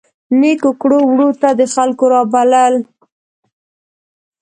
نیکو 0.39 0.71
کړو 0.81 0.99
وړو 1.07 1.29
ته 1.41 1.49
د 1.59 1.61
خلکو 1.73 2.05
رابلل. 2.13 2.75